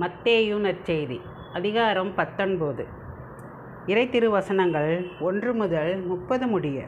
மத்தேயு 0.00 0.56
நற்செய்தி 0.58 1.20
அதிகாரம் 1.54 2.14
பத்தொன்பது. 2.14 2.86
இறை 3.86 4.08
திருவசனங்கள் 4.08 5.20
ஒன்று 5.20 5.54
முதல் 5.54 6.02
முப்பது 6.02 6.46
முடிய. 6.46 6.82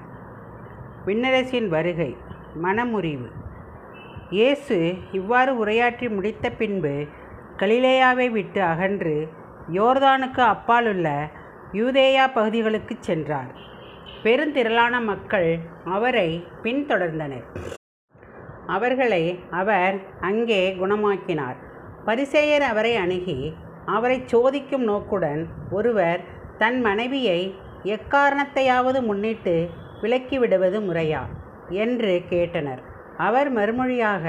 விண்ணரசின் 1.06 1.68
வருகை 1.68 2.16
மனமுறிவு. 2.62 3.28
இயேசு 4.30 4.94
இவ்வாறு 5.12 5.64
உரையாற்றி 5.64 6.10
முடித்த 6.10 6.50
பின்பு 6.50 7.04
கலிலேயாவை 7.56 8.30
விட்டு 8.30 8.62
அகன்று 8.62 9.28
யோர்தானுக்கு 9.72 10.40
அப்பாலுள்ள 10.40 11.30
யூதேயா 11.72 12.32
பகுதிகளுக்குச் 12.32 13.02
சென்றார். 13.02 13.52
பெருந்திரளான 14.22 15.02
மக்கள் 15.02 15.58
அவரை 15.84 16.44
பின்தொடர்ந்தனர். 16.62 17.46
அவர்களை 18.66 19.38
அவர் 19.50 20.00
அங்கே 20.20 20.76
குணமாக்கினார். 20.80 21.64
பரிசேயர் 22.06 22.60
அவரை 22.60 22.96
அணுகி 22.96 23.52
அவரை 23.86 24.18
சோதிக்கும் 24.32 24.84
நோக்குடன் 24.84 25.46
ஒருவர் 25.70 26.20
தன் 26.58 26.80
மனைவியை 26.80 27.40
எக்காரணத்தையாவது 27.82 29.02
முன்னிட்டு 29.02 29.68
விலக்கிவிடுவது 30.02 30.78
முறையா? 30.88 31.22
என்று 31.68 32.22
கேட்டனர். 32.30 32.82
அவர் 33.16 33.54
மறுமொழியாக 33.54 34.24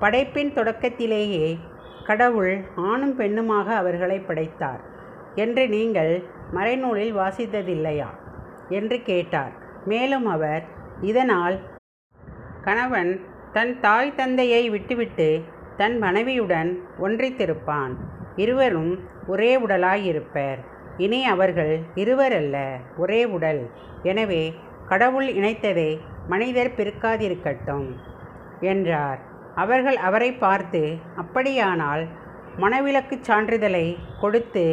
படைப்பின் 0.00 0.52
தொடக்கத்திலேயே 0.52 1.58
கடவுள் 2.04 2.54
ஆணும் 2.74 3.18
பெண்ணுமாக 3.18 3.66
அவர்களை 3.74 4.18
படைத்தார் 4.20 4.80
என்று 5.34 5.68
நீங்கள் 5.68 6.12
மறைநூலில் 6.54 7.14
வாசித்ததில்லையா? 7.16 8.10
என்று 8.68 9.02
கேட்டார். 9.02 9.52
மேலும் 9.84 10.26
அவர் 10.26 10.62
இதனால் 11.00 11.56
கணவன் 12.62 13.12
தன் 13.52 13.80
தாய் 13.80 14.14
தந்தையை 14.14 14.70
விட்டுவிட்டு 14.70 15.28
தன் 15.80 15.98
மனைவியுடன் 15.98 16.70
ஒன்றித்திருப்பான். 17.02 17.92
இருவரும் 18.36 18.90
ஒரே 19.26 19.58
உடலாயிருப்பர். 19.58 20.58
இனி 20.96 21.24
அவர்கள் 21.24 21.80
இருவரல்ல 21.94 22.56
ஒரே 22.96 23.24
உடல். 23.24 23.62
எனவே 24.02 24.42
கடவுள் 24.88 25.28
இணைத்ததை 25.32 25.90
மனிதர் 26.28 26.70
பிரிக்காதிருக்கட்டும் 26.76 27.88
என்றார். 28.60 29.20
அவர்கள் 29.54 29.96
அவரை 29.96 30.32
பார்த்து 30.32 30.82
அப்படியானால் 31.16 32.02
மனவிலக்குச் 32.58 33.26
சான்றிதழை 33.28 33.86
கொடுத்து 34.20 34.64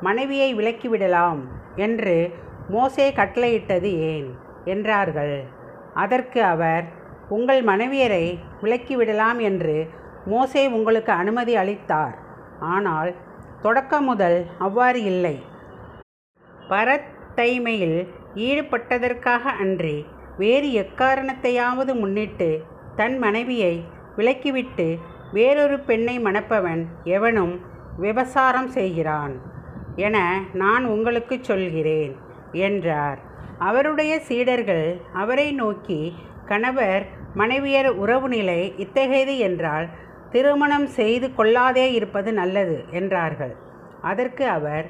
மனைவியை 0.00 0.48
விலக்கிவிடலாம் 0.54 1.40
என்று 1.76 2.16
மோசே 2.68 3.12
கட்டளையிட்டது 3.12 3.90
ஏன்? 4.12 4.28
என்றார்கள். 4.64 5.36
அதற்கு 5.94 6.42
அவர் 6.44 6.84
உங்கள் 7.28 7.62
மனைவியரை 7.64 8.24
விலக்கிவிடலாம் 8.62 9.38
என்று 9.40 9.76
மோசே 10.26 10.62
உங்களுக்கு 10.68 11.12
அனுமதி 11.12 11.54
அளித்தார். 11.56 12.14
ஆனால் 12.74 13.10
தொடக்கம் 13.62 14.04
முதல் 14.04 14.38
அவ்வாறு 14.58 15.00
இல்லை. 15.02 15.36
பரத்தைமையில் 16.68 17.98
ஈடுபட்டதற்காக 18.46 19.42
அன்றி 19.64 19.96
வேறு 20.38 20.68
எக்காரணத்தையாவது 20.82 21.92
முன்னிட்டு 21.94 22.50
தன் 22.96 23.16
மனைவியை 23.18 23.74
விலக்கிவிட்டு 24.16 24.88
வேறொரு 25.32 25.76
பெண்ணை 25.80 26.16
மணப்பவன் 26.18 26.82
எவனும் 27.16 27.54
விபசாரம் 27.98 28.68
செய்கிறான் 28.68 29.34
என 30.06 30.16
நான் 30.52 30.84
உங்களுக்கு 30.84 31.36
சொல்கிறேன் 31.40 32.12
என்றார். 32.68 33.18
அவருடைய 33.58 34.12
சீடர்கள் 34.20 34.88
அவரை 35.12 35.48
நோக்கி 35.52 36.00
கணவர் 36.46 37.04
மனைவியர் 37.34 37.90
உறவு 37.94 38.28
நிலை 38.28 38.60
இத்தகையது 38.76 39.34
என்றால் 39.38 39.86
திருமணம் 40.30 40.86
செய்து 40.86 41.34
கொள்ளாதே 41.34 41.92
இருப்பது 41.92 42.32
நல்லது 42.32 42.84
என்றார்கள். 42.90 43.54
அதற்கு 44.00 44.44
அவர் 44.48 44.86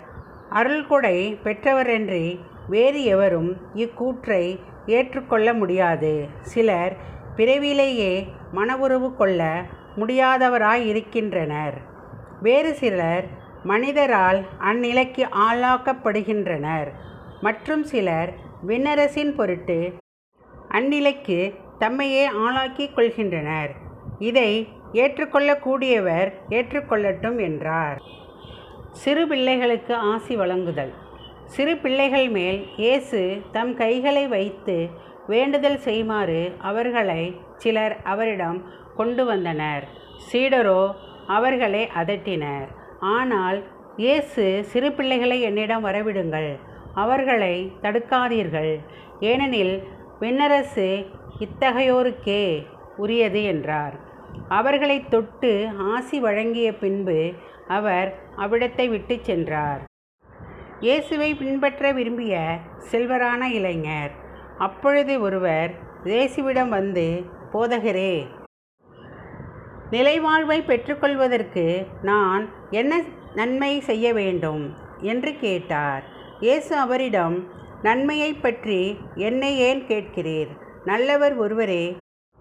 அருள்கொடை 0.51 1.39
பெற்றவரென்றி 1.45 2.41
வேறு 2.69 3.05
எவரும் 3.05 3.51
இக்கூற்றை 3.75 4.45
ஏற்றுக்கொள்ள 4.87 5.49
முடியாது. 5.53 6.13
சிலர் 6.41 6.97
பிறவிலேயே 7.37 8.13
மனவுறவு 8.55 9.17
கொள்ள 9.17 9.65
முடியாதவராய் 9.97 10.85
இருக்கின்றனர் 10.87 11.77
வேறு 12.43 12.75
சிலர் 12.75 13.27
மனிதரால் 13.63 14.41
அந்நிலைக்கு 14.61 15.25
ஆளாக்கப்படுகின்றனர். 15.49 16.89
மற்றும் 17.41 17.85
சிலர் 17.85 18.31
விண்ணரசின் 18.67 19.35
பொருட்டு 19.35 19.79
அந்நிலைக்கு 20.71 21.39
தம்மையே 21.79 22.25
ஆளாக்கிக் 22.45 22.95
கொள்கின்றனர். 22.97 23.71
இதை 24.19 24.51
ஏற்றுக்கொள்ளக்கூடியவர் 25.03 26.29
ஏற்றுக்கொள்ளட்டும் 26.59 27.39
என்றார். 27.49 27.99
சிறு 29.03 29.23
பிள்ளைகளுக்கு 29.31 29.95
ஆசி 30.13 30.35
வழங்குதல். 30.43 30.93
சிறு 31.55 31.75
பிள்ளைகள் 31.83 32.29
மேல் 32.37 32.61
இயேசு 32.83 33.21
தம் 33.57 33.73
கைகளை 33.81 34.25
வைத்து 34.35 34.77
வேண்டுதல் 35.33 35.79
செய்யுமாறு 35.87 36.41
அவர்களை 36.71 37.23
சிலர் 37.63 37.95
அவரிடம் 38.13 38.59
கொண்டு 38.99 39.23
வந்தனர். 39.31 39.85
சீடரோ 40.29 40.81
அவர்களை 41.37 41.83
அதட்டினர். 42.01 42.69
ஆனால் 43.17 43.59
இயேசு 44.05 44.45
சிறு 44.73 44.89
பிள்ளைகளை 44.97 45.39
என்னிடம் 45.49 45.85
வரவிடுங்கள். 45.89 46.51
அவர்களை 47.03 47.55
தடுக்காதீர்கள். 47.85 48.73
ஏனெனில் 49.31 49.75
விண்ணரசு 50.21 50.89
இத்தகையோருக்கே 51.45 52.43
உரியது 53.05 53.41
என்றார். 53.53 53.95
அவர்களை 54.59 54.99
தொட்டு 55.09 55.53
ஆசி 55.95 56.19
வழங்கிய 56.21 56.69
பின்பு 56.83 57.19
அவர் 57.77 58.09
அவ்விடத்தை 58.37 58.87
விட்டு 58.89 59.15
சென்றார். 59.29 59.81
இயேசுவை 60.81 61.31
பின்பற்ற 61.35 61.93
விரும்பிய 61.93 62.35
செல்வரான 62.91 63.43
இளைஞர் 63.59 64.13
அப்பொழுது 64.59 65.15
ஒருவர் 65.21 65.71
இயேசுவிடம் 66.05 66.69
வந்து 66.69 67.07
போதகரே 67.53 68.15
நிலைவாழ்வை 69.95 70.59
பெற்றுக்கொள்வதற்கு 70.71 71.65
நான் 72.03 72.45
என்ன 72.71 73.03
நன்மை 73.35 73.73
செய்ய 73.81 74.07
வேண்டும்? 74.13 74.65
என்று 75.13 75.31
கேட்டார். 75.45 76.03
இயேசு 76.41 76.73
அவரிடம் 76.77 77.37
நன்மையை 77.83 78.31
பற்றி 78.35 78.81
என்னை 79.29 79.59
ஏன் 79.69 79.83
கேட்கிறீர்? 79.91 80.51
நல்லவர் 80.85 81.35
ஒருவரே 81.37 81.85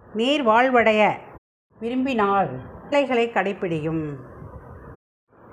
நீர் 0.07 0.44
வாழ்வடைய 0.44 1.01
விரும்பினால் 1.80 2.50
பிள்ளைகளை 2.81 3.30
கடைப்பிடியும் 3.30 4.03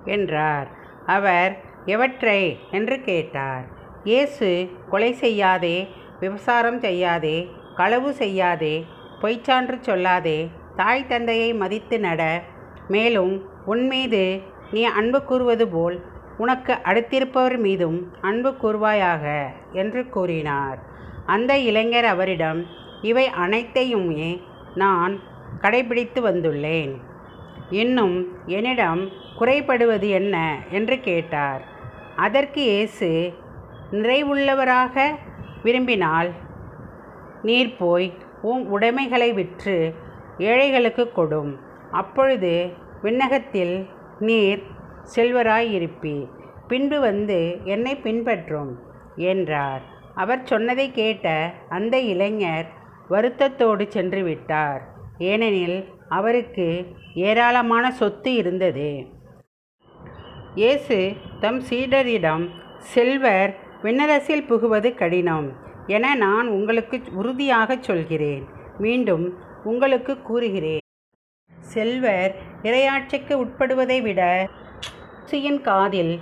என்றார். 0.07 0.69
அவர் 1.07 1.53
எவற்றை? 1.85 2.59
என்று 2.71 3.01
கேட்டார். 3.01 3.65
இயேசு 4.05 4.69
கொலை 4.91 5.13
செய்யாதே 5.13 5.89
விபசாரம் 6.21 6.81
செய்யாதே 6.81 7.51
களவு 7.75 8.13
செய்யாதே 8.13 8.75
பொய்ச்சான்று 9.21 9.77
சொல்லாதே 9.81 10.51
தாய் 10.77 11.07
தந்தையை 11.07 11.55
மதித்து 11.55 12.01
நட 12.01 12.23
மேலும் 12.89 13.35
உன்மீது 13.65 14.25
நீ 14.71 14.85
அன்பு 14.85 15.25
கூறுவது 15.25 15.69
போல் 15.69 15.97
உனக்கு 16.39 16.73
அடுத்திருப்பவர் 16.73 17.59
மீதும் 17.59 17.99
அன்பு 18.21 18.51
கூறுவாயாக 18.51 19.25
என்று 19.73 20.09
கூறினார். 20.09 20.79
அந்த 21.27 21.59
இளைஞர் 21.59 22.05
அவரிடம் 22.05 22.67
இவை 23.03 23.27
அனைத்தையுமே 23.27 24.41
நான் 24.75 25.15
கடைபிடித்து 25.61 26.29
வந்துள்ளேன். 26.29 27.01
இன்னும் 27.71 28.29
என்னிடம் 28.47 29.09
குறைபடுவது 29.39 30.09
என்ன? 30.09 30.59
என்று 30.71 31.01
கேட்டார். 31.01 31.63
அதற்கு 32.17 32.61
இயேசு 32.61 33.33
நிறைவுள்ளவராக 33.91 35.11
விரும்பினால் 35.63 36.31
நீர் 37.43 37.77
போய் 37.77 38.15
உன் 38.43 38.67
உடைமைகளை 38.67 39.33
விற்று 39.33 39.95
ஏழைகளுக்கு 40.39 41.11
கொடும். 41.17 41.59
அப்பொழுது 41.91 42.73
விண்ணகத்தில் 43.03 43.87
நீர் 44.19 44.63
செல்வராயிருப்பி 45.15 46.29
பின்பு 46.69 47.01
வந்து 47.01 47.61
என்னை 47.65 47.97
பின்பற்றும் 47.97 48.79
என்றார். 49.17 49.83
அவர் 50.15 50.45
சொன்னதை 50.45 50.91
கேட்ட 50.91 51.53
அந்த 51.69 51.99
இளைஞர் 51.99 52.67
வருத்தத்தோடு 53.11 53.89
சென்று 53.89 54.23
விட்டார். 54.23 54.92
ஏனெனில் 55.31 55.79
அவருக்கு 56.19 56.67
ஏராளமான 57.27 57.85
சொத்து 58.01 58.31
இருந்தது. 58.35 58.89
இயேசு 60.55 60.99
தம் 61.41 61.61
சீடரிடம் 61.69 62.45
செல்வர் 62.93 63.53
விண்ணரசில் 63.83 64.49
புகுவது 64.51 64.91
கடினம் 64.95 65.49
என 65.87 66.15
நான் 66.25 66.49
உங்களுக்கு 66.57 66.97
உறுதியாகச் 67.21 67.87
சொல்கிறேன். 67.89 68.45
மீண்டும் 68.79 69.25
உங்களுக்கு 69.71 70.13
கூறுகிறேன். 70.29 70.85
செல்வர் 71.75 72.33
இரையாட்சிக்கு 72.63 73.35
உட்படுவதை 73.45 73.99
விட 74.03 74.21
சியின் 75.31 75.61
காதில் 75.69 76.15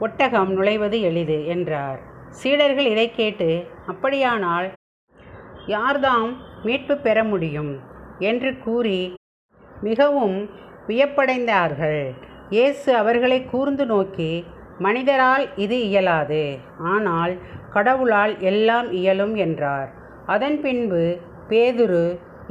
ஒட்டகம் 0.00 0.50
நுழைவது 0.56 0.98
எளிது 1.08 1.38
என்றார். 1.54 2.00
சீடர்கள் 2.40 2.88
இதை 2.94 3.06
கேட்டு 3.10 3.48
அப்படியானால் 3.86 4.68
யார்தாம் 5.74 6.30
மீட்பு 6.66 6.94
பெற 7.06 7.18
முடியும்? 7.32 7.72
என்று 8.30 8.50
கூறி 8.64 9.00
மிகவும் 9.82 10.38
வியப்படைந்தார்கள். 10.88 12.02
இயேசு 12.56 12.90
அவர்களை 12.96 13.38
கூர்ந்து 13.52 13.84
நோக்கி 13.86 14.32
மனிதரால் 14.86 15.44
இது 15.64 15.76
இயலாது. 15.88 16.44
ஆனால் 16.92 17.32
கடவுளால் 17.74 18.34
எல்லாம் 18.50 18.88
இயலும் 19.00 19.34
என்றார். 19.44 19.88
அதன் 20.26 20.58
பின்பு 20.60 21.02
பேதுரு 21.50 22.04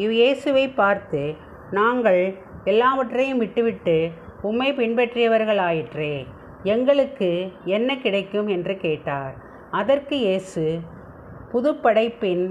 இவ் 0.04 0.14
இயேசுவை 0.20 0.66
பார்த்து 0.80 1.22
நாங்கள் 1.72 2.22
எல்லாவற்றையும் 2.72 3.42
விட்டுவிட்டு 3.44 3.98
உம்மை 4.50 4.70
பின்பற்றியவர்களாயிற்றே 4.80 6.14
எங்களுக்கு 6.74 7.30
என்ன 7.78 7.90
கிடைக்கும்? 8.06 8.48
என்று 8.48 8.74
கேட்டார். 8.86 9.34
அதற்கு 9.80 10.16
இயேசு 10.18 10.64
புதுப்படைப்பின் 11.52 12.46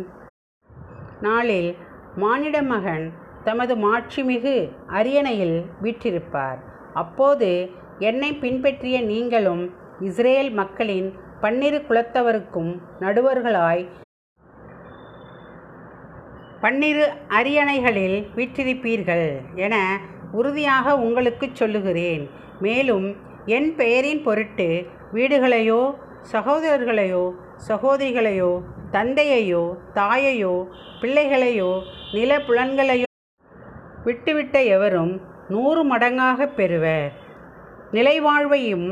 நாளில் 1.26 1.70
மானிட 2.16 2.62
மகன் 2.62 3.12
தமது 3.44 3.76
மாட்சிமிகு 3.76 4.70
அரியணையில் 4.86 5.64
வீற்றிருப்பார். 5.82 6.56
அப்போது 6.94 7.70
என்னை 7.98 8.34
பின்பற்றிய 8.34 9.00
நீங்களும் 9.00 9.74
இஸ்ரேல் 10.00 10.50
மக்களின் 10.50 11.14
பன்னிரு 11.40 11.84
குலத்தவருக்கும் 11.88 12.78
நடுவர்களாய் 13.00 13.86
பன்னிரு 16.60 17.08
அரியணைகளில் 17.28 18.26
வீற்றிருப்பீர்கள் 18.36 19.38
என 19.54 19.98
உறுதியாக 20.32 20.96
உங்களுக்குச் 20.96 21.54
சொல்லுகிறேன். 21.54 22.30
மேலும் 22.60 23.16
என் 23.46 23.74
பெயரின் 23.76 24.22
பொருட்டு 24.22 24.86
வீடுகளையோ 25.14 25.94
சகோதரர்களையோ 26.32 27.30
சகோதரிகளையோ 27.68 28.62
தந்தையையோ 28.92 29.64
தாயையோ 29.94 30.54
பிள்ளைகளையோ 31.00 31.72
நிலப்புலன்களையோ 32.12 33.08
விட்டுவிட்ட 34.04 34.64
எவரும் 34.64 35.20
நூறு 35.48 35.82
மடங்காக 35.84 36.46
பெறுவர் 36.46 37.12
நிலைவாழ்வையும் 37.90 38.88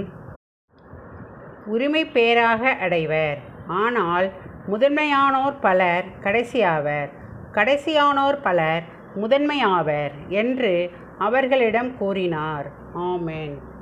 உரிமை 1.67 2.05
பேராக 2.07 2.71
அடைவர். 2.71 3.39
ஆனால் 3.67 4.33
முதன்மையானோர் 4.69 5.57
பலர் 5.61 6.05
கடைசியாவர். 6.21 7.11
கடைசியானோர் 7.53 8.39
பலர் 8.43 8.85
முதன்மையாவர் 9.17 10.15
என்று 10.29 10.91
அவர்களிடம் 11.19 11.97
கூறினார். 11.97 12.67
ஆமென். 12.93 13.75